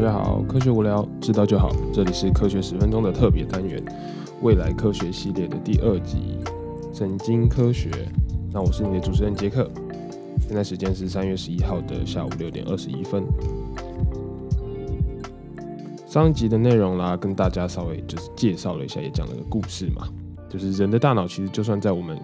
[0.00, 1.74] 大家好，科学无聊，知道就好。
[1.92, 3.84] 这里是科学十分钟的特别单元，
[4.42, 6.38] 未来科学系列的第二集，
[6.94, 7.90] 神经科学。
[8.52, 9.68] 那我是你的主持人杰克，
[10.40, 13.24] 现在时间是三月十一号的下午六点二十一分。
[16.06, 20.08] 上一集的内容啦，跟大家稍微就是介绍了一下，也讲了个故事嘛，
[20.48, 22.16] 就是人的大脑其实就算在我们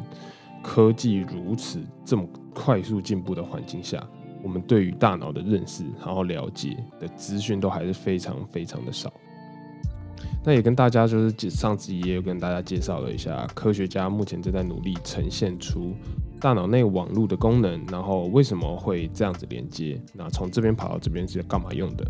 [0.62, 4.00] 科技如此这么快速进步的环境下。
[4.44, 9.12] 我们对于大脑的认识，然后了解的资讯都还是非常非常的少。
[10.44, 15.94] 那也跟大家就是上集也有跟大家介绍了一下，科学家目前正在努力呈现出
[16.38, 19.98] 大脑内网络的功能，然后为什么会这样子连接？
[20.12, 22.06] 那从这边跑到这边是干嘛用的？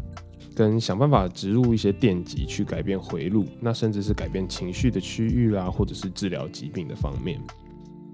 [0.57, 7.41] 跟想办法植入一些电极去改变回路，那甚至是改变情绪的区域啦，或者是治疗疾病的方面。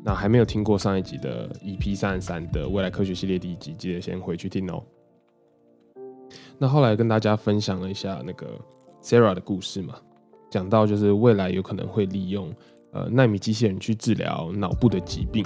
[0.03, 4.83] 那还没有听过上一集的 EP 三十三的未来科学系列第一集，记得先回去听哦。
[6.59, 8.47] 那后来跟大家分享了一下那个
[9.03, 9.97] Sarah 的故事嘛，
[10.51, 12.51] 讲到就是未来有可能会利用
[12.93, 15.45] 呃纳米机器人去治疗脑部的疾病。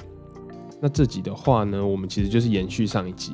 [0.81, 3.33] 那这集的话呢，我们其实就是延续上一集，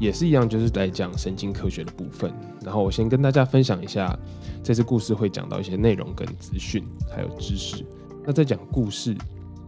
[0.00, 2.32] 也是一样，就是在讲神经科学的部分。
[2.64, 4.18] 然后我先跟大家分享一下
[4.62, 6.84] 这次故事会讲到一些内容跟资讯，
[7.14, 7.84] 还有知识。
[8.24, 9.16] 那在讲故事。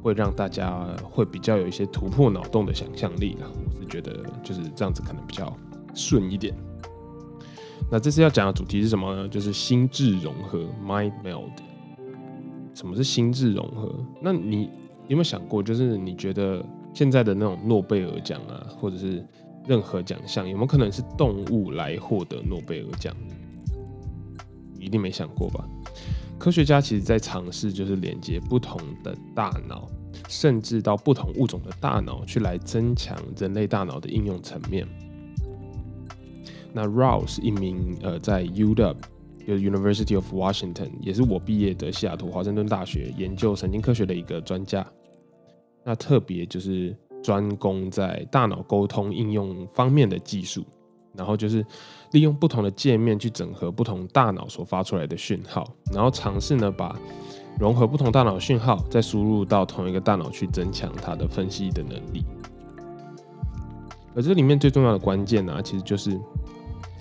[0.03, 5.55] 会让大家会比较有一些突破脑洞的想象力啦，我是觉得就是这样子可能比较
[5.95, 6.55] 顺一点。
[7.91, 9.29] 那这次要讲的主题是什么呢？
[9.29, 11.51] 就是心智融合 （mind meld）。
[12.73, 13.93] 什么是心智融合？
[14.23, 14.71] 那你
[15.09, 19.27] 有没有想过，就是你觉得现在的那种诺贝尔奖啊，或者是
[19.67, 23.15] 任何奖项，有没有可能是动物来获得诺贝尔奖？
[24.79, 25.69] 一定没想过吧？
[26.41, 29.87] 科学家其实在尝试，就是连接不同的大脑，
[30.27, 34.89] 甚至到不同物种的大脑，去来增强人类大脑的应用层面。
[36.73, 38.97] 那 Rao 是一名呃，在 UW，
[39.47, 44.87] 就是 University of Washington，也是我毕业的西雅图华盛顿大学研究神经科学的一个专家。
[45.85, 50.65] 那特别就是专攻在大脑沟通应用方面的技术。
[51.21, 51.63] 然后就是
[52.13, 56.99] 利用不同的界面去整合不同大脑所发出来的讯号，然后尝试呢把
[57.59, 62.25] 融合不同大脑讯号再输入到同一个大脑去增强它的分析的能力。
[64.15, 66.19] 而这里面最重要的关键呢，其实就是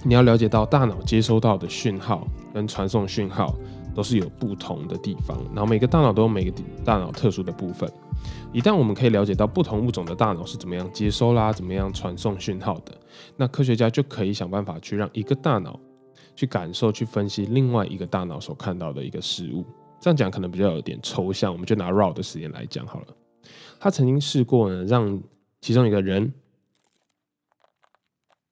[0.04, 3.56] 你要了解到大脑接收到的讯号跟传送讯号
[3.96, 6.52] 都是有不同的地方，然后每个大脑都有每个
[6.84, 7.90] 大脑特殊的部分。
[8.52, 12.98] 一旦我们可以了解到不同物种的大脑是怎么样接收啦，怎么样传送讯号的，
[13.38, 15.80] 那科学家就可以想办法去让一个大脑
[16.36, 19.64] 去感受、去分析另外一个大脑所看到的一个事物。
[20.00, 23.08] 这样讲可能比较有点抽象，我们就拿 Raw 的实验来讲好了。
[23.80, 25.22] 他曾经试过呢，让
[25.62, 26.34] 其中一个人，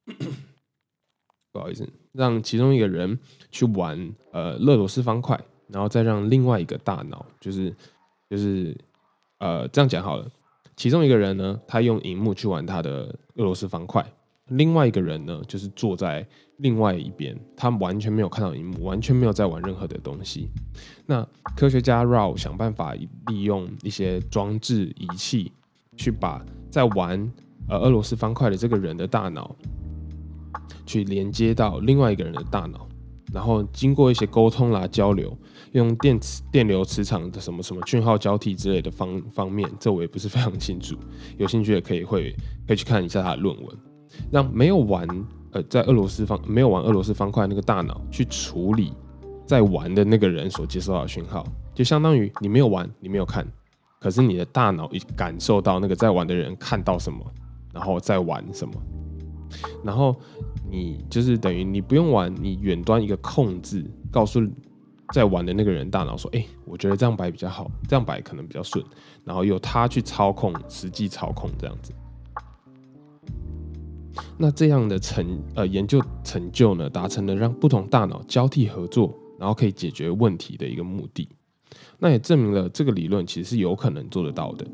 [1.52, 3.18] 不好意思，让其中一个人
[3.50, 5.40] 去玩呃勒罗斯方块，
[5.70, 7.76] 然后再让另外一个大脑，就是
[8.30, 8.78] 就是。
[9.40, 10.28] 呃，这样讲好了。
[10.76, 14.04] 其中一个人呢，他用荧幕去玩他的俄罗斯方块；
[14.50, 16.26] 另外一个人呢，就是坐在
[16.58, 20.50] 另外一边，他完全没有看到荧幕，完全没有在玩任何的东西。
[21.06, 25.52] 那科学家 Rao 想办法利用一些装置仪器，
[25.96, 27.32] 去把在玩
[27.68, 29.56] 呃俄罗斯方块的这个人的大脑，
[30.86, 32.88] 去连接到另外一个人的大脑。
[33.34, 35.38] 然后经过一些沟通啦、交流，
[35.74, 40.96] 用电磁、电流、磁场的什么什么讯号交替之类的方方面，这我也不是非常清楚。
[41.38, 42.34] 有兴趣也可以会
[42.66, 43.78] 可以去看一下他的论文。
[44.32, 45.06] 让没有玩
[45.52, 48.94] 呃在俄罗斯方没有玩俄罗斯方块那个大脑去处理
[49.46, 51.46] 在玩的那个人所接收到的讯号，
[51.76, 53.46] 就相当于你没有玩，你没有看，
[54.00, 57.20] 可是你的大脑已感受到那个在玩的人看到什么，
[57.74, 58.74] 然后在玩什么，
[59.84, 60.16] 然后。
[60.70, 64.42] 你就是等于你不用玩，你远端一个控制，告诉
[65.14, 68.84] 在玩的那个人大脑说：“哎，我觉得这样摆比较好，这样摆可能比较顺。”
[69.24, 71.94] 然后由他去操控，实际操控这样子。
[74.38, 81.30] 那这样的成呃研究成就呢，达成了让不同大脑交替合作，然后可以解决问题的一个目的。
[82.00, 84.68] 那也证明了这个理论其实是有可能做得到的。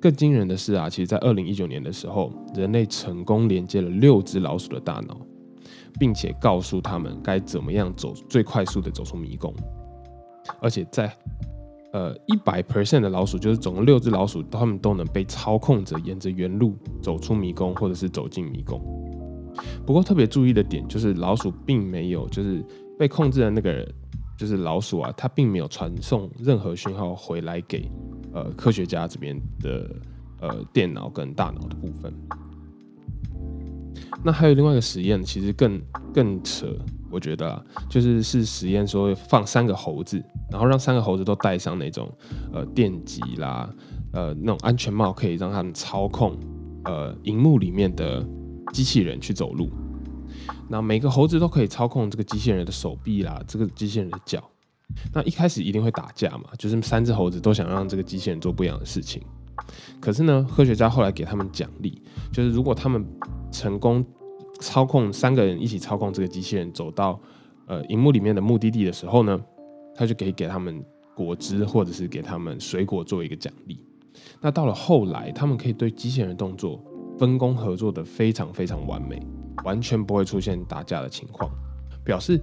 [0.00, 5.16] 更惊人的是啊，其实，在二零一九年的时候，人类成功连接了六只老鼠的大脑，
[5.98, 9.52] 并且告诉他们该怎么样走最快速的走出迷宫。
[10.60, 11.10] 而且在
[11.92, 18.80] 呃一百 percent 的老鼠，就是总共六只老鼠，它们都能被操控着沿着原路走出迷宫，或者是走进迷宫。
[19.86, 22.62] 不过特别注意的点就是，老鼠并没有就是
[22.98, 23.88] 被控制的那个
[24.38, 27.90] 就是老鼠啊，它并没有传送任何讯号回来给。
[28.36, 29.90] 呃，科学家这边的
[30.40, 32.12] 呃电脑跟大脑的部分，
[34.22, 35.80] 那还有另外一个实验，其实更
[36.12, 36.66] 更扯，
[37.10, 42.12] 我觉得啊，就是是实验说放三个猴子，然后让三个猴子都戴上那种
[42.52, 43.70] 呃电极啦，
[44.12, 46.38] 呃那种安全帽，可以让他们操控
[46.84, 48.22] 呃荧幕里面的
[48.70, 49.70] 机器人去走路。
[50.68, 54.44] 那每个猴子都可以操控这个机器人的手臂啦，这个机器人的脚。
[55.12, 59.22] 那一开始一定会打架嘛，就是三只猴子都想让这个机器人做不一样的事情。
[60.00, 62.00] 可是呢，科学家后来给他们奖励，
[62.32, 63.04] 就是如果他们
[63.50, 64.04] 成功
[64.60, 67.18] 操控三个人一起操控这个机器人走到
[67.66, 69.38] 呃荧幕里面的目的地的时候呢，
[69.94, 70.84] 他就可以给他们
[71.14, 73.80] 果汁或者是给他们水果做一个奖励。
[74.40, 76.82] 那到了后来，他们可以对机器人动作
[77.18, 79.20] 分工合作的非常非常完美，
[79.64, 81.50] 完全不会出现打架的情况，
[82.04, 82.40] 表示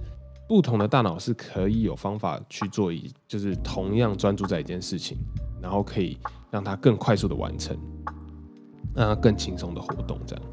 [0.48, 5.16] 不同的大脑是可以有方法去做一，就是同样专注在一件事情，
[5.62, 6.18] 然后可以。
[6.50, 7.76] 让它更快速的完成，
[8.94, 10.16] 让它更轻松的活动。
[10.24, 10.44] 这样，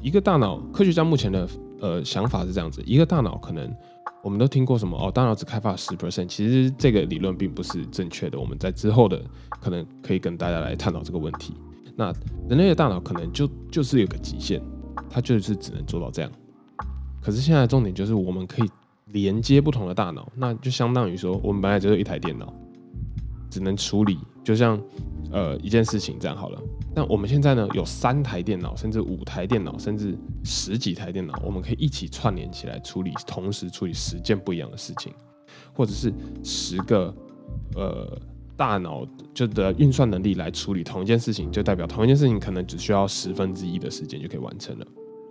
[0.00, 1.48] 一个大脑，科学家目前的
[1.80, 3.68] 呃想法是这样子：一个大脑可能
[4.22, 8.38] 我们都听过什么哦，大脑只开发十 percent，其实这个理论并不是正确的。
[8.38, 9.20] 我们在之后的
[9.60, 11.54] 可能可以跟大家来探讨这个问题。
[11.96, 12.12] 那
[12.48, 14.62] 人类的大脑可能就就是有个极限，
[15.10, 16.30] 它就是只能做到这样。
[17.20, 18.70] 可是现在重点就是我们可以
[19.12, 22.52] 连接不同的大脑，那就相当于说我们本来只有一台电脑，
[23.50, 24.80] 只能处理，就像。
[25.32, 26.62] 呃，一件事情这样好了。
[26.94, 35.12] 那我们现在呢，有三台电脑，甚至五台电脑，甚至十几台电脑，我们可以一起串联起来处理，同时处理十件不一样的事情，
[35.74, 36.14] 或者是
[36.44, 37.12] 十个
[37.74, 38.16] 呃
[38.56, 39.04] 大脑
[39.34, 44.86] 就的运算能力来处理同一件事情，就代表同一件事情可能只需要十分之一的时间就可以完成了，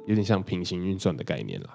[0.08, 1.70] 有点像平行运算的概念了。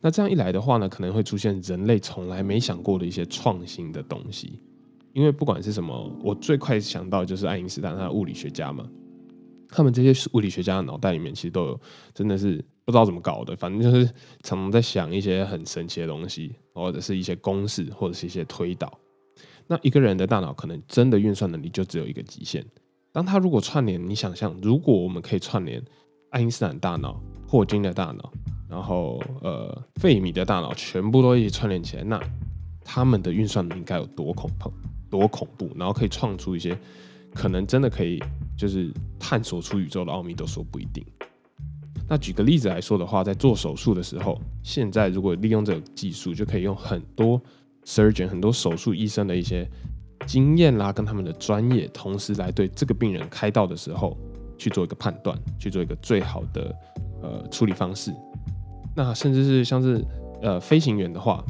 [0.00, 4.60] 那这样一来的话呢，可能会出现人类从来没想过的一些创新的东西。
[5.12, 8.88] 因为不管是什么，我最快想到就是爱因斯坦，他的物理学家嘛。
[9.68, 11.80] 他们这些物理学家的脑袋里面其实都有，
[12.14, 14.06] 真的是不知道怎么搞的，反正就是
[14.42, 18.98] 常常在想一些很神奇的东西，或者是一些公式，或者是一些推导。
[19.66, 22.64] 那一个人的大脑可能真的运算能力就只有一个极限。
[23.12, 25.82] 当他如果串联，你想象，如果我们可以串联
[26.30, 28.32] 爱因斯坦大脑、霍金的大脑，
[28.72, 32.18] 然后呃费米的大脑，全部都一起串联起来，那
[32.82, 34.72] 他们的运算能力该有多恐怖？
[35.10, 36.74] 多恐怖，然后可以创出一些
[37.34, 38.18] 可能真的可以
[38.56, 38.90] 就是
[39.20, 41.04] 探索出宇宙的奥秘都说不一定。
[42.08, 47.38] 那举个例子来说的话，在做手术的时候，现在如果利用这个技术，就可以用很多
[47.84, 49.68] surgeon 很多手术医生的一些
[50.26, 54.16] 经验啦，跟他们的专业，同时来对这个病人开刀的时候
[54.56, 56.74] 去做一个判断，去做一个最好的
[57.22, 58.10] 呃处理方式。
[58.94, 60.04] 那甚至是像是
[60.42, 61.44] 呃飞行员的话，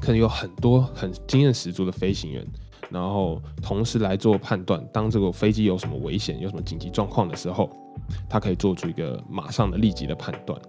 [0.00, 2.46] 可能有很多很经验十足的飞行员。
[2.90, 7.68] 然后同时来做判断，当这个飞机有什么危险、有什么紧急状况的时候，
[8.28, 10.60] 他可以做出一个马上的、立即的判断。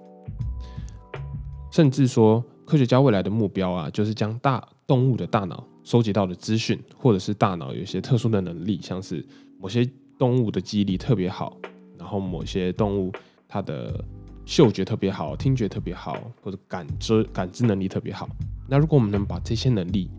[1.72, 9.24] 甚至说，科学家未来的目标啊，就是将大动物的大脑收集到的资讯，或者是大脑有一些特殊的能力，像是
[9.60, 9.88] 某些
[10.18, 11.58] 动物的记忆力特别好，
[12.00, 13.12] 然后某些动物
[13.48, 14.04] 它的
[14.46, 18.30] 嗅觉特别好、听觉特别好，或者感知感知能力特别好。
[18.68, 20.10] 那如果我们能把这些能力，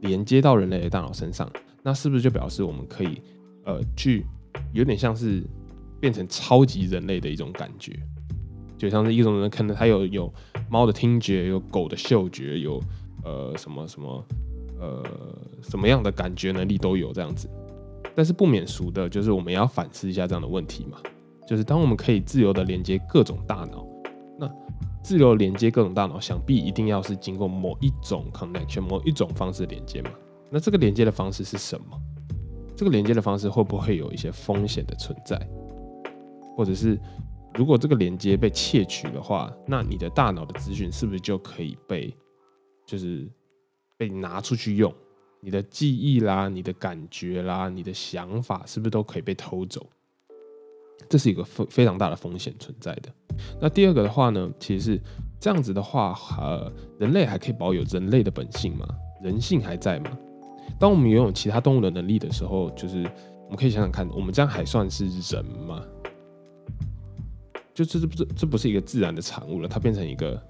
[0.00, 1.50] 连接到人类的大脑身上，
[1.82, 3.20] 那是不是就表示我们可以，
[3.64, 4.24] 呃，去
[4.72, 5.42] 有点像是
[6.00, 7.98] 变成超级人类的一种感觉，
[8.76, 10.32] 就像是一种人可能他有有
[10.68, 12.82] 猫的听觉，有狗的嗅觉，有
[13.24, 14.24] 呃什么什么
[14.80, 15.02] 呃
[15.62, 17.48] 什么样的感觉能力都有这样子。
[18.14, 20.98] 但是不免俗的就是我们要反思一下这样的问题嘛，
[21.46, 23.86] 就是当我们可以自由的连接各种大脑，
[24.38, 24.50] 那。
[25.02, 30.10] 自由连接各种大脑，想必一定要是经过某一种 connection，某一种方式连接嘛？
[30.50, 31.96] 那这个连接的方式是什么？
[32.74, 35.38] 这个连接的方式会不会有一些风险的存在？
[36.56, 36.98] 或者是
[37.54, 42.12] 如果这个连接被窃取的话，那你的大脑的资讯是不是就可以被
[42.84, 43.30] 就是
[43.96, 44.92] 被拿出去用？
[45.40, 49.86] 你的记忆啦、你的感觉啦、你的想法是不是都可以被偷走？
[51.08, 53.08] 这是一个非非常大的风险存在的。
[53.60, 55.02] 那第二个的话呢，其实是
[55.38, 58.86] 这样子的话，呃，人类还可以保有人类的本性吗？
[59.22, 60.10] 人性还在吗？
[60.78, 63.04] 当我们拥有其他动物的能力的时候，就是
[63.44, 65.82] 我们可以想想看，我们这样还算是人吗？
[67.74, 70.42] 就这这不这这不是一个自然的产物了，它变成一个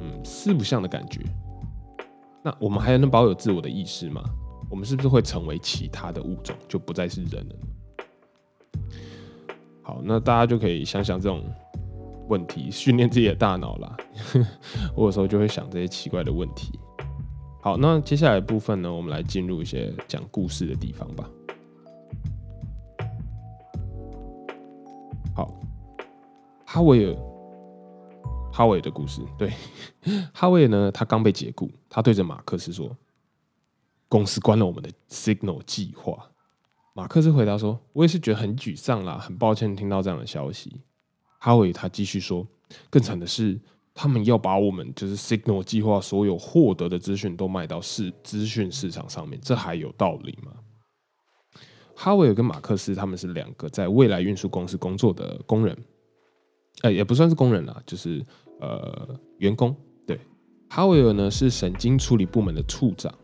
[0.00, 1.20] 嗯四不像的感觉。
[2.42, 4.22] 那我们还能保有自我的意识吗？
[4.70, 7.56] 我们是不是会成为其他的物种，就不再是人了？
[9.82, 11.42] 好，那大家就可以想想这种
[12.28, 13.96] 问题，训练自己的大脑啦。
[14.94, 16.78] 我有时候就会想这些奇怪的问题。
[17.62, 21.28] 好，那接下来部分呢，我们来进入一些讲故事的地方吧。
[25.34, 25.52] 好，
[26.64, 27.16] 哈维尔，
[28.52, 29.52] 哈维尔的故事，对，
[30.32, 32.96] 哈维尔呢，他刚被解雇，他对着马克思说
[34.08, 36.29] ：“公司关了我们的 Signal 计划。”
[36.92, 40.80] 马克思回答说：“我也是觉得很沮丧啦，很抱歉听到这样的消息。”
[41.38, 42.46] 哈维他继续说
[42.90, 43.58] ：“更惨的是，
[43.94, 50.52] 他们要把我们就是 Signal 计划所有获得的资讯都卖到市资讯市场上面，这还有道理吗？”
[51.94, 55.76] 哈维尔跟马克思他们是两个在未来运输公司工作的工人，
[56.82, 58.24] 呃，也不算是工人啦，就是
[58.58, 59.74] 呃员工。
[60.06, 60.18] 对，
[60.68, 63.14] 哈维尔呢是神经处理部门的处长。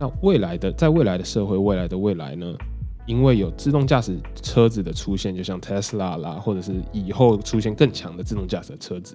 [0.00, 2.56] 那未来的在未来的社会，未来的未来呢？
[3.06, 9.14] 因为有自动驾驶车子的出现，就像 Tesla 啦，或者是以后出现更强的自动驾驶车子。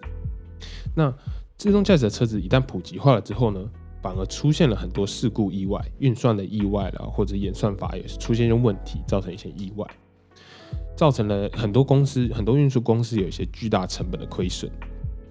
[0.96, 1.14] 那
[1.58, 3.60] 自动驾驶的车子一旦普及化了之后呢？
[4.00, 9.86] 反而出现了很多事故意外、运算的意外了，或者演算法也是出现一些问题，造成一些意外，
[10.96, 14.72] 造成了很多公司、很多运输公司有一些巨大成本的亏损，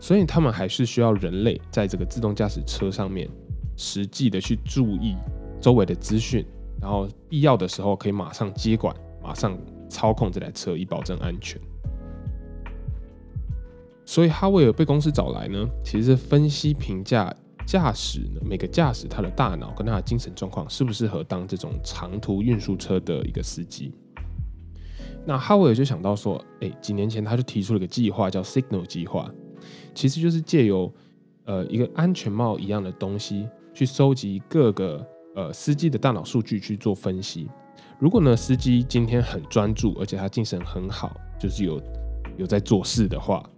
[0.01, 3.31] 所以他们还是需要人类在这个自动驾驶车上面
[3.77, 5.15] 实际的去注意
[5.61, 6.45] 周围的资讯，
[6.81, 9.57] 然后必要的时候可以马上接管、马上
[9.89, 11.61] 操控这台车，以保证安全。
[14.05, 17.35] 所以哈维尔被公司找来呢，其实是分析评价。
[17.67, 18.41] 驾驶呢？
[18.45, 23.93] 每个驾驶他的大脑跟他的精神状况适不适合当这种长途运输车的一个司机？
[25.27, 29.29] 那哈维尔就想到说，哎，几年前他就提出了一个计划，叫 Signal 计划，
[29.97, 30.95] 其实就是借由
[31.45, 35.05] 呃一个安全帽一样的东西，去收集各个
[35.37, 37.49] 呃司机的大脑数据去做分析。
[37.99, 41.81] 如果呢司机今天很专注，而且他精神很好，就是有
[42.37, 43.49] 有在做事的话，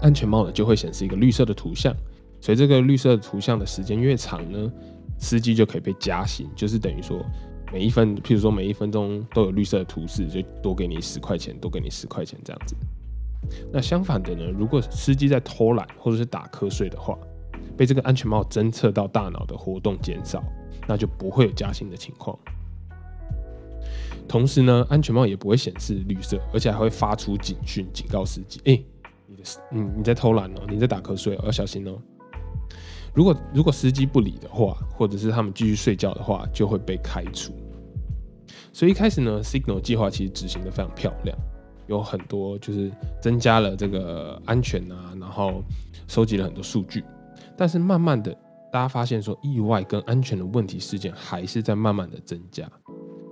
[0.00, 1.92] 安全帽呢就会显示一个绿色的图像。
[2.40, 4.72] 所以这个绿色图像的时间越长呢，
[5.18, 7.24] 司机就可以被加薪，就是等于说
[7.72, 12.74] 每一分，譬如说每一分钟都有绿色的图示，就多给你十块钱，多给你十块钱这样子。
[13.72, 17.16] 那相反的呢，如果司机在偷懒或者是打瞌睡的话，
[17.76, 20.42] 被这个安全帽侦测到大脑的活动减少，
[20.86, 22.38] 那就不会有加薪的情况。
[24.28, 28.82] 同时呢，安全帽也不会显示绿色，而且还会发出警讯，警告司机：哎，
[29.26, 31.98] 你的你你在偷懒哦，你在打瞌睡，要小心哦。
[33.12, 37.52] 如果如果司机不理的话，或者是他们继续睡觉的话，就会被开除。
[38.72, 41.36] 所以一开始呢，Signal 计划其实执行的非常漂亮，
[41.88, 42.90] 有很多就是
[43.20, 45.62] 增加了这个安全啊，然后
[46.08, 47.04] 收集了很多数据。
[47.62, 48.36] 但是慢慢的，
[48.72, 52.68] 大家发现说意外跟安全的问题事件还是在慢慢的增加。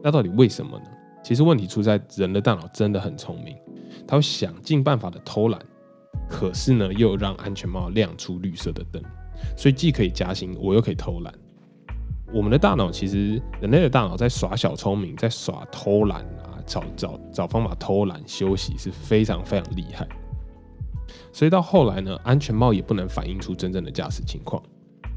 [0.04, 0.84] 那到底为什么呢？
[1.20, 3.56] 其实问题出在人的大脑真的很聪明，
[4.06, 5.60] 他会想尽办法的偷懒，
[6.28, 9.02] 可是呢又让安全帽亮出绿色的灯。
[9.56, 11.34] 所以既可以加薪，我又可以偷懒。
[12.32, 20.06] 我们的大脑其实，人类的大脑在耍小聪明，在耍偷懒啊，找找找方法偷懒休息是非常非常厉害。
[21.32, 24.62] 所以到后来呢，安全帽也不能反映出真正的驾驶情况。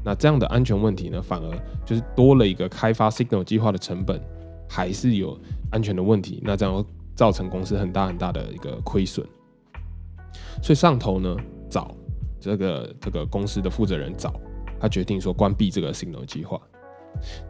[0.04, 4.20] 那这样的安全问题呢，反而就是多了一个开发 Signal 计划的成本，
[4.68, 5.38] 还是有
[5.70, 6.40] 安全的问题。
[6.44, 6.84] 那这样
[7.14, 9.26] 造成公司很大很大的一个亏损。
[10.62, 11.36] 所以上头呢，
[11.68, 11.94] 找。
[12.40, 14.30] 这个这个公司的负责人找
[14.78, 16.60] 他决定说关闭这个 Signal 计划。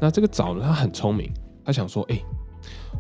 [0.01, 1.33] 那这个找呢，他很聪明，
[1.65, 2.23] 他想说，哎，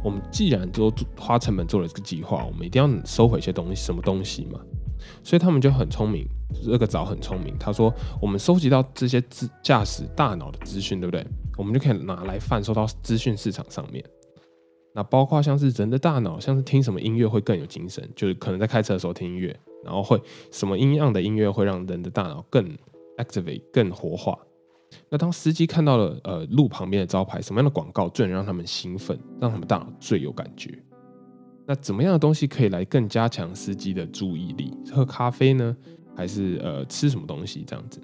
[0.02, 4.58] 我们既然都花成本做了这个计划，我们一定要收回一些东西，什么东西嘛？
[5.22, 6.26] 所以他们就很聪明，
[6.64, 7.56] 这个早很聪明。
[7.58, 11.26] 他说，我们收集到这些资驾驶大脑的资讯，对不对？
[11.56, 14.04] 我们就可以拿来贩售到资讯市场上面。
[14.94, 19.58] 那包括像是人的大脑，像是听什么音乐会更有精神，就是可能在开车的时候听音乐。
[19.84, 20.18] 然后会
[20.50, 22.74] 什么音样的音乐会让人的大脑更
[23.18, 24.38] activate 更活化？
[25.10, 30.82] 那当司机看到了呃路旁边的招牌，什么样的广告最能让他们兴奋，让他们大脑最有感觉？
[31.66, 34.72] 那怎么样的东西可以来更加强司机的注意力？
[34.92, 35.76] 喝咖啡呢，
[36.14, 38.00] 还是呃吃什么东西这样子？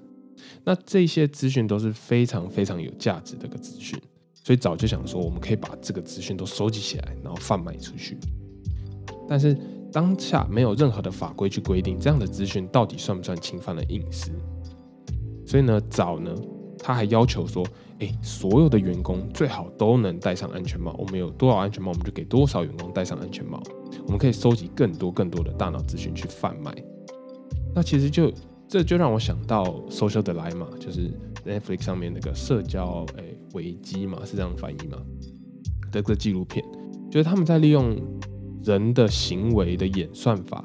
[0.63, 3.99] 那这些资讯都是非常非常有价值的一个资讯，
[4.43, 8.17] 所以早就想说我们可以把这个资讯都收集起来，然后贩卖出去。
[9.29, 9.55] 但是
[9.91, 14.31] 当下没有任何的法规去规定这样的资讯到底算不算侵犯了隐私，
[15.45, 16.33] 所以呢，早呢
[16.81, 17.65] 他还要求说，
[17.99, 20.95] 哎，所有的员工最好都能戴上安全帽。
[20.97, 23.61] 我们有多少安全帽，我们就给多少员工戴上安全帽。
[24.05, 26.73] 我们可以收集更多更多的大脑资讯去贩卖。
[27.75, 28.31] 那其实就
[28.67, 31.11] 这就让我想到 Social Dilemma，就是
[31.45, 33.23] Netflix 上面那个社交哎
[33.53, 34.97] 危机嘛，是这样翻译吗？
[35.91, 36.65] 的个纪录片，
[37.09, 37.95] 就是他们在利用。
[38.63, 40.63] 人的行为的演算法，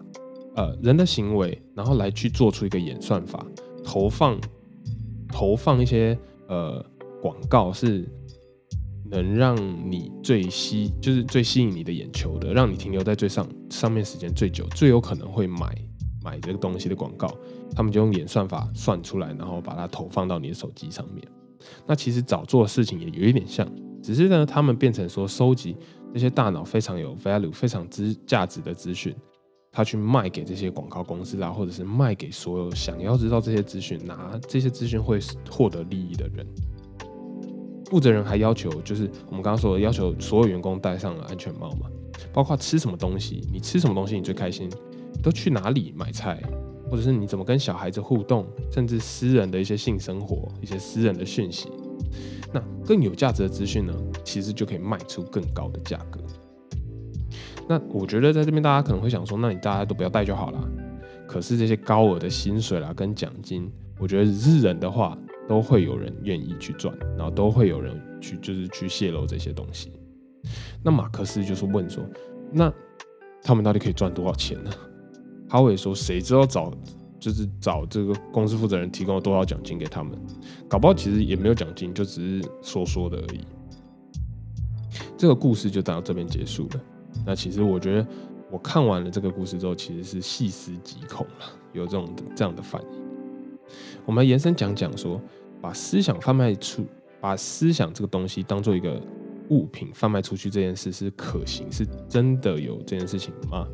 [0.55, 3.43] 呃，人的行为，然后来去做出一个演算法，
[3.83, 4.39] 投放
[5.37, 6.83] 投放一些呃
[7.21, 8.09] 广告，是
[9.11, 9.55] 能让
[9.91, 15.77] 你最吸，就是最吸引你的眼球的，让你停留在最上上面时间最久，最有可能会买
[16.25, 17.31] 买这个东西的广告，
[17.75, 21.23] 他们就用演算法算出来，然后把它投放到你的手机上面。
[21.87, 23.71] 那其实早做的事情也有一点像，
[24.03, 25.77] 只是呢，他们变成说收集
[26.15, 29.15] 这些大脑非常有 value、非常资价值的资讯，
[29.77, 36.47] 他去卖给这些广告公司啦，或者是卖给所有想要知道这些资讯、拿这些资讯会获得利益的人。
[37.91, 41.91] 负责人还要求，就是我们刚刚说的要求，所有员工戴上了安全帽嘛，
[42.33, 44.71] 包括吃什么东西，你吃什么东西你最开心，
[45.23, 46.43] 都去哪里买菜。
[46.89, 51.69] 或者是你怎么跟小孩子互动，甚至私人的一些性生活、一些私人的讯息，
[52.55, 53.93] 那更有价值的资讯呢，
[54.25, 56.21] 其实就可以卖出更高的价格。
[57.69, 60.69] 那我觉得在这边大家可能会想说，那你大家都不要带就好了。
[61.27, 65.19] 可是这些高额的薪水啦跟奖金，我觉得日人的话
[65.49, 69.93] 都会有人愿意去赚，然后都会有人去就是去泄露这些东西。
[70.83, 72.05] 那马克思就是问说，
[72.53, 72.73] 那
[73.43, 74.71] 他们到底可以赚多少钱呢？
[75.49, 76.73] 哈维说：“谁知道找
[77.19, 80.17] 就是找这个公司负责人提供了多少奖金给他们？
[80.69, 83.41] 搞不好其实也没有奖金，就只是说说的而已。”
[85.19, 86.81] 这个故事就到这边结束了。
[87.25, 88.07] 那其实我觉得
[88.51, 92.89] 我看完了这个故事之后，其实是细思极恐了，有这种这样的反应。
[94.05, 95.21] 我们延伸讲讲说，
[95.61, 96.85] 把思想贩卖出，
[97.21, 99.01] 把思想这个东西当做一个
[99.49, 103.67] 物品贩卖出去这件事是可行，是真的有这件事情吗？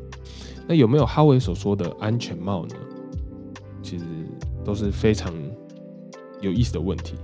[0.67, 2.75] 那有没有哈维所说的安全帽呢？
[3.83, 4.05] 其实
[4.63, 5.33] 都是非常
[6.41, 7.15] 有意思的问题。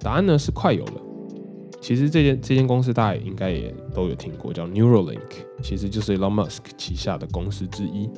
[0.00, 1.02] 答案呢是快有了。
[1.80, 5.18] 其实这间这间公司大家应该也都有听过，叫 Neuralink，
[5.62, 8.08] 其实就是 Elon Musk 旗下的公司之一。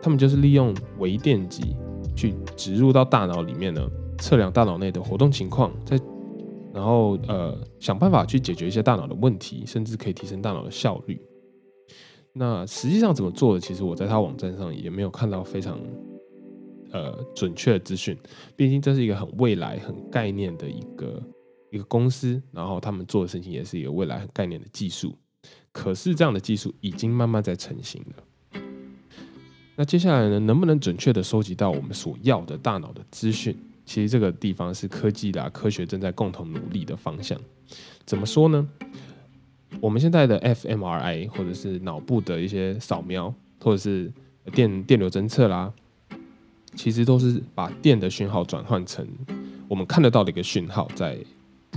[0.00, 1.76] 他们就是利用微电极
[2.16, 3.86] 去植入到大脑里面呢，
[4.18, 5.96] 测量大脑内的活动情况，再
[6.72, 11.20] 然后呃想办法去解决一些大脑的问题，甚至可以提升大脑的效率。
[12.32, 13.60] 那实际上怎么做的？
[13.60, 15.78] 其实我在他网站上也没有看到非常
[16.90, 18.16] 呃准确的资讯。
[18.56, 21.22] 毕竟这是一个很未来、很概念的一个
[21.72, 25.16] 一个公司，然后他们做的事情也是一个未来概念的技术。
[25.72, 28.60] 可是这样的技术已经慢慢在成型了。
[29.74, 33.56] 那接下来呢，能不能准确的收集到我们所要的大脑的资讯？
[33.86, 37.40] 其实这个地方是科技的科学正在共同努力的方向。
[38.04, 38.68] 怎么说呢？
[39.80, 44.12] 我们现在的 fMRI 或者是脑部的一些扫描，或者是
[44.52, 45.72] 电电流侦测啦，
[46.74, 49.08] 其实都是把电的讯号转换成
[49.68, 51.18] 我们看得到的一个讯号在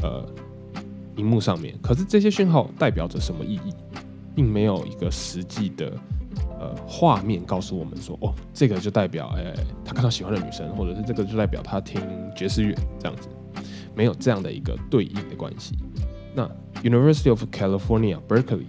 [0.02, 0.26] 呃
[1.18, 1.78] 荧幕上面。
[1.82, 3.74] 可是这些讯号代表着什么意义，
[4.36, 5.92] 并没有一个实际的
[6.60, 9.54] 呃画面告诉我们说，哦，这个就代表哎
[9.84, 12.02] 他看到喜欢的女生，或者是这个就代表他听
[12.36, 13.30] 爵士乐这样子，
[13.96, 15.78] 没有这样的一个对应的关系。
[16.34, 16.50] 那
[16.84, 18.66] University of California Berkeley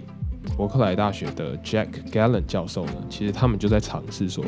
[0.56, 4.44] 伯克莱大学的 Jack Gallen 教授呢，其实他们就在尝试说，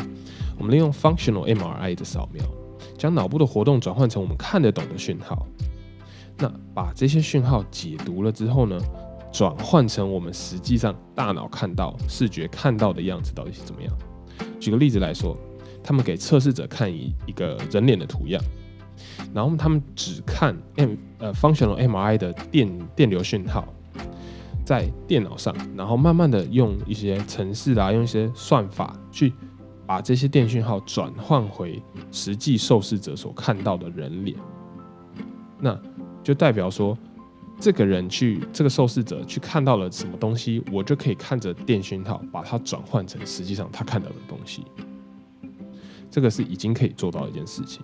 [0.57, 2.45] 我们利用 functional MRI 的扫描，
[2.97, 5.45] 将脑部的活动转换成我们看得懂的讯号。
[6.39, 8.79] 那把这些讯号解读了之后呢，
[9.33, 13.93] 转换成我们实际上大脑看到、视觉看到的样子到底是怎么样？
[14.61, 15.37] 举个例子来说，
[15.83, 18.43] 他们给测试者看一一个人脸的图样。
[19.35, 23.65] 然后他们只看 M 呃 functional MRI 的电电流讯号，
[24.65, 29.33] 在电脑上，然后慢慢的用一些程式啊，用一些算法去
[29.87, 34.37] 把这些电讯号转换回实际受试者所看到的人脸。
[35.61, 35.79] 那
[36.29, 36.95] 就代表说，
[37.59, 44.63] 这个人去这个受试者去看到了什么东西，我就可以看着电讯号把它转换成实际上他看到的东西。
[46.11, 47.81] 这个是已经可以做到一件事情。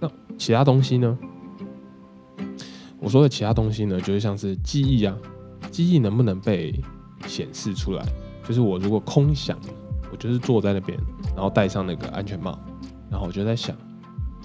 [0.00, 1.18] 那其他东西呢？
[2.98, 5.14] 我说的其他东西呢，就是像是记忆啊，
[5.70, 6.74] 记忆能不能被
[7.26, 8.02] 显示出来？
[8.48, 9.58] 就是我如果空想，
[10.10, 10.98] 我就是坐在那边，
[11.36, 12.58] 然后戴上那个安全帽，
[13.10, 13.76] 然后我就在想，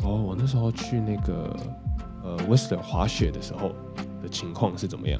[0.04, 1.56] 哦，我那时候去那个
[2.28, 3.72] 呃 Whistler 滑雪的时候
[4.22, 5.20] 的情况是怎么样？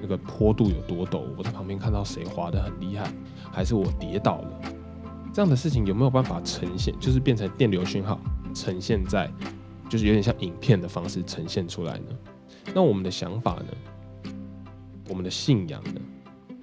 [0.00, 1.22] 那个坡度有多陡？
[1.36, 3.12] 我在旁边看到谁滑得很厉害，
[3.50, 4.60] 还是我跌倒了？
[5.32, 6.94] 这样的事情有没有办法呈现？
[7.00, 8.20] 就是变成电流讯号
[8.54, 9.28] 呈现在？
[9.90, 12.06] 就是有点像影片的方式呈现出来呢。
[12.72, 14.30] 那我们的想法呢？
[15.08, 16.00] 我们的信仰呢？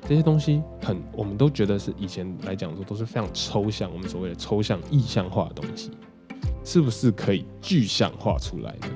[0.07, 5.91] 这些东西很，我们都觉得是以前来讲说都是非常抽象，我们所谓的抽象意象化的东西，
[6.63, 8.87] 是不是可以具象化出来呢？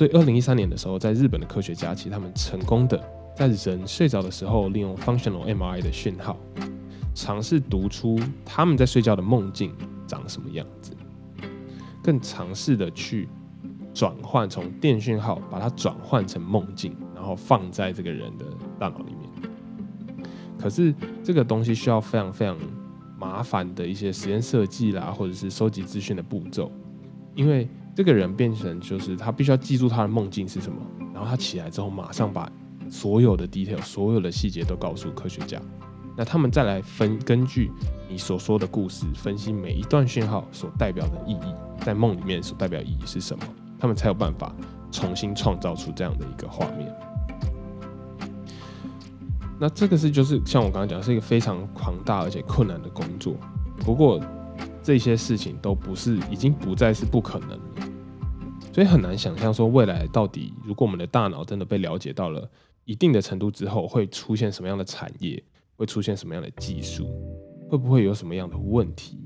[0.00, 2.98] 所以，二零一三年的时候，在日本的科学家其实他们成功的
[3.36, 6.38] 在人睡着的时候，利用 functional MRI 的讯号，
[7.14, 9.74] 尝试读出他们在睡觉的梦境
[10.06, 10.96] 长什么样子。
[12.02, 13.28] 更尝试的去
[13.92, 18.46] 转换从电讯号，把它转换成梦境，然后放在这个人的
[18.78, 20.26] 大脑里面。
[20.58, 22.56] 可是这个东西需要非常非常
[23.18, 26.72] 麻烦的一些实验设计啦，或者是收集资讯的步骤，
[27.34, 27.68] 因为
[28.00, 30.80] 这个人变成就是他必须要记住他的梦境是什么，
[31.12, 32.50] 然后他起来之后马上把
[32.88, 35.60] 所有的 detail、所有的细节都告诉科学家，
[36.16, 37.70] 那他们再来分根据
[38.08, 43.44] 你所说的故事分析每一段讯号所代表的意义，在梦里面所代表意义是什么，
[43.78, 44.50] 他们才有办法
[44.90, 46.90] 重新创造出这样的一个画面。
[49.58, 53.34] 那这个是就是像我刚刚讲，是一个非常庞大而且困难的工作。
[53.84, 54.18] 不过
[54.82, 57.60] 这些事情都不是，已经不再是不可能。
[58.72, 62.48] 所以很难想象说未来到底，如果我们的大脑真的被了解到了
[62.84, 65.42] 一定的程度之后，会出现什么样的产业，
[65.76, 67.08] 会出现什么样的技术，
[67.68, 69.18] 会不会有什么样的问题？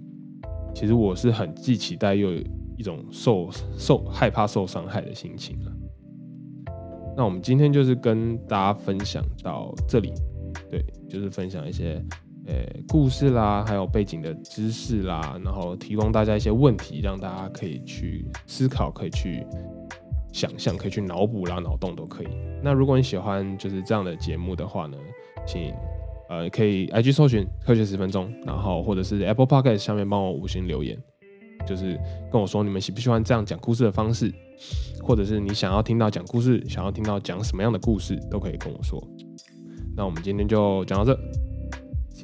[0.74, 2.42] 其实我是很既期待又有
[2.76, 5.72] 一种受受害怕受伤害的心情了。
[7.16, 10.12] 那我们今天就是跟大家分享到这里，
[10.70, 12.04] 对，就是分享一些
[12.46, 12.54] 呃
[12.88, 19.46] 故事啦，还有背景的知识啦，然后提供大家一些问题，让大家可以去思考，可以去
[20.32, 22.28] 想象，可以去脑补啦、脑洞都可以。
[22.62, 24.96] 那如果你喜欢就是这样的节目的话呢，
[25.46, 25.72] 请
[26.28, 30.98] 呃可以 IG 搜寻科学十分钟，然后或者是 Apple Podcast 下面帮我五星留言。
[31.66, 31.98] 就是
[32.30, 34.30] 跟我说你们喜不喜欢这样讲故事的方式，
[35.02, 39.02] 或者是你想要听到讲故事，想要听到讲什么样的故事，都可以跟我说。
[39.96, 41.18] 那我们今天就讲到这